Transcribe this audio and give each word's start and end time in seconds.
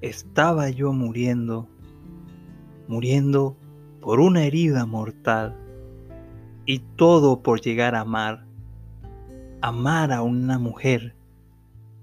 estaba 0.00 0.70
yo 0.70 0.92
muriendo, 0.92 1.68
muriendo 2.86 3.56
por 4.00 4.20
una 4.20 4.44
herida 4.44 4.86
mortal, 4.86 5.56
y 6.68 6.80
todo 6.96 7.42
por 7.42 7.62
llegar 7.62 7.94
a 7.94 8.00
amar, 8.00 8.44
amar 9.62 10.12
a 10.12 10.20
una 10.20 10.58
mujer, 10.58 11.16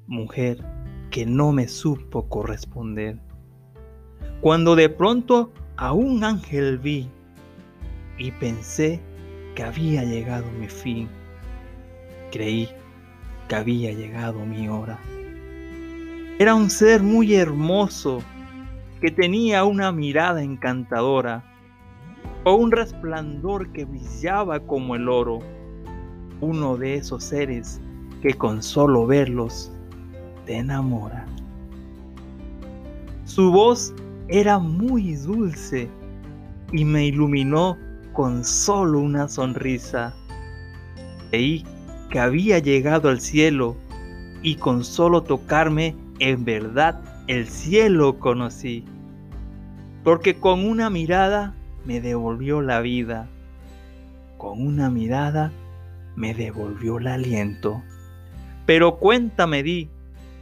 mujer 0.07 0.65
que 1.11 1.25
no 1.27 1.51
me 1.51 1.67
supo 1.67 2.27
corresponder. 2.27 3.19
Cuando 4.41 4.75
de 4.75 4.89
pronto 4.89 5.53
a 5.77 5.93
un 5.93 6.23
ángel 6.23 6.79
vi 6.79 7.07
y 8.17 8.31
pensé 8.31 8.99
que 9.53 9.61
había 9.61 10.03
llegado 10.03 10.45
mi 10.59 10.67
fin, 10.67 11.09
creí 12.31 12.67
que 13.47 13.55
había 13.55 13.93
llegado 13.93 14.45
mi 14.47 14.67
hora. 14.67 14.99
Era 16.37 16.53
un 16.53 16.69
ser 16.69 17.01
muy 17.01 17.33
hermoso 17.33 18.21
que 18.99 19.09
tenía 19.09 19.63
una 19.63 19.93
mirada 19.93 20.43
encantadora 20.43 21.45
o 22.43 22.55
un 22.55 22.71
resplandor 22.71 23.71
que 23.71 23.85
brillaba 23.85 24.59
como 24.59 24.95
el 24.95 25.07
oro. 25.07 25.39
Uno 26.41 26.75
de 26.75 26.95
esos 26.95 27.23
seres 27.23 27.79
que 28.21 28.33
con 28.33 28.61
solo 28.61 29.07
verlos 29.07 29.71
te 30.45 30.57
enamora. 30.57 31.25
Su 33.23 33.49
voz 33.49 33.93
era 34.27 34.59
muy 34.59 35.15
dulce 35.15 35.87
y 36.73 36.83
me 36.83 37.05
iluminó 37.05 37.77
con 38.11 38.43
solo 38.43 38.99
una 38.99 39.29
sonrisa. 39.29 40.13
Creí 41.29 41.63
que 42.09 42.19
había 42.19 42.59
llegado 42.59 43.07
al 43.07 43.21
cielo 43.21 43.77
y 44.41 44.55
con 44.55 44.83
solo 44.83 45.23
tocarme 45.23 45.95
en 46.19 46.45
verdad 46.45 47.01
el 47.27 47.47
cielo 47.47 48.19
conocí, 48.19 48.85
porque 50.03 50.35
con 50.35 50.65
una 50.65 50.89
mirada 50.89 51.55
me 51.85 52.01
devolvió 52.01 52.61
la 52.61 52.81
vida, 52.81 53.27
con 54.37 54.65
una 54.65 54.89
mirada 54.89 55.51
me 56.15 56.33
devolvió 56.33 56.97
el 56.97 57.07
aliento. 57.07 57.81
Pero 58.65 58.97
cuéntame 58.97 59.63
di 59.63 59.89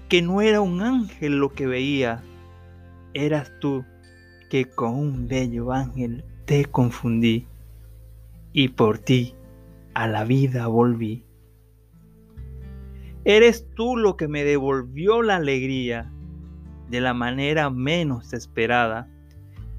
que 0.10 0.22
no 0.22 0.42
era 0.42 0.62
un 0.62 0.82
ángel 0.82 1.40
lo 1.40 1.54
que 1.54 1.68
veía, 1.68 2.22
eras 3.14 3.52
tú 3.60 3.86
que 4.50 4.66
con 4.66 4.96
un 4.96 5.28
bello 5.28 5.72
ángel 5.72 6.24
te 6.46 6.66
confundí 6.66 7.48
y 8.52 8.70
por 8.70 9.00
ti 9.00 9.34
a 9.94 10.08
la 10.08 10.24
vida 10.24 10.68
volví. 10.68 11.26
Eres 13.26 13.68
tú 13.76 13.96
lo 13.96 14.18
que 14.18 14.28
me 14.28 14.44
devolvió 14.44 15.22
la 15.22 15.38
alegría 15.38 16.12
de 16.90 17.00
la 17.00 17.14
manera 17.14 17.70
menos 17.70 18.34
esperada 18.34 19.10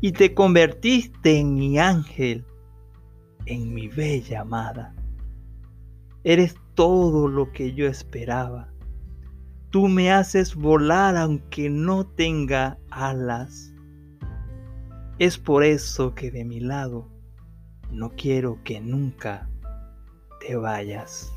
y 0.00 0.12
te 0.12 0.34
convertiste 0.34 1.38
en 1.38 1.54
mi 1.54 1.78
ángel, 1.78 2.44
en 3.46 3.74
mi 3.74 3.88
bella 3.88 4.40
amada. 4.40 4.94
Eres 6.24 6.56
todo 6.74 7.28
lo 7.28 7.52
que 7.52 7.74
yo 7.74 7.86
esperaba. 7.86 8.72
Tú 9.70 9.88
me 9.88 10.10
haces 10.10 10.54
volar 10.54 11.16
aunque 11.16 11.68
no 11.68 12.06
tenga 12.06 12.78
alas. 12.90 13.74
Es 15.18 15.36
por 15.36 15.64
eso 15.64 16.14
que 16.14 16.30
de 16.30 16.44
mi 16.44 16.60
lado 16.60 17.10
no 17.90 18.10
quiero 18.10 18.58
que 18.64 18.80
nunca 18.80 19.50
te 20.40 20.56
vayas. 20.56 21.32